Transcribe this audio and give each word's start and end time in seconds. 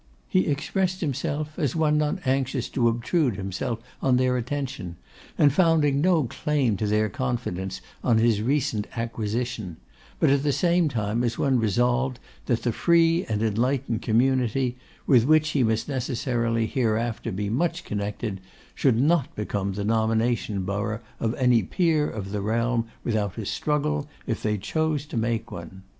He 0.27 0.47
expressed 0.47 1.01
himself 1.01 1.59
as 1.59 1.75
one 1.75 1.99
not 1.99 2.25
anxious 2.25 2.69
to 2.69 2.87
obtrude 2.87 3.35
himself 3.35 3.77
on 4.01 4.17
their 4.17 4.35
attention, 4.35 4.95
and 5.37 5.53
founding 5.53 6.01
no 6.01 6.23
claim 6.23 6.75
to 6.77 6.87
their 6.87 7.07
confidence 7.07 7.81
on 8.03 8.17
his 8.17 8.41
recent 8.41 8.87
acquisition; 8.97 9.77
but 10.19 10.31
at 10.31 10.41
the 10.41 10.51
same 10.53 10.89
time 10.89 11.23
as 11.23 11.37
one 11.37 11.59
resolved 11.59 12.17
that 12.47 12.63
the 12.63 12.71
free 12.71 13.25
and 13.25 13.43
enlightened 13.43 14.01
community, 14.01 14.75
with 15.05 15.25
which 15.25 15.49
he 15.49 15.61
must 15.61 15.87
necessarily 15.87 16.65
hereafter 16.65 17.31
be 17.31 17.47
much 17.51 17.83
connected, 17.85 18.41
should 18.73 18.99
not 18.99 19.35
become 19.35 19.73
the 19.73 19.85
nomination 19.85 20.63
borough 20.63 21.01
of 21.19 21.35
any 21.35 21.61
Peer 21.61 22.09
of 22.09 22.31
the 22.31 22.41
realm 22.41 22.87
without 23.03 23.37
a 23.37 23.45
struggle, 23.45 24.09
if 24.25 24.41
they 24.41 24.57
chose 24.57 25.05
to 25.05 25.15
make 25.15 25.51
one. 25.51 25.83